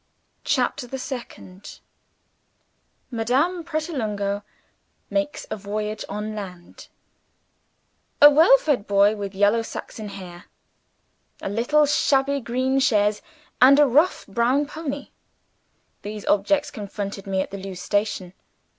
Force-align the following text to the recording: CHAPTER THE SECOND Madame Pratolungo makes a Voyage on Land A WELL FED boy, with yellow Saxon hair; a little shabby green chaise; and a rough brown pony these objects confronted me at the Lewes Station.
CHAPTER 0.45 0.87
THE 0.87 0.97
SECOND 0.97 1.79
Madame 3.11 3.63
Pratolungo 3.63 4.41
makes 5.11 5.45
a 5.51 5.55
Voyage 5.55 6.03
on 6.09 6.33
Land 6.33 6.87
A 8.19 8.27
WELL 8.27 8.57
FED 8.57 8.87
boy, 8.87 9.15
with 9.15 9.35
yellow 9.35 9.61
Saxon 9.61 10.09
hair; 10.09 10.45
a 11.39 11.49
little 11.49 11.85
shabby 11.85 12.39
green 12.41 12.79
chaise; 12.79 13.21
and 13.61 13.79
a 13.79 13.85
rough 13.85 14.25
brown 14.25 14.65
pony 14.65 15.09
these 16.01 16.25
objects 16.25 16.71
confronted 16.71 17.27
me 17.27 17.39
at 17.41 17.51
the 17.51 17.59
Lewes 17.59 17.79
Station. 17.83 18.33